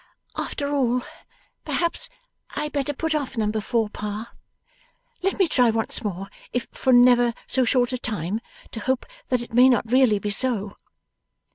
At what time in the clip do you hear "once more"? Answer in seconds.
5.69-6.27